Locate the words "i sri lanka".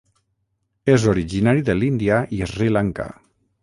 2.39-3.11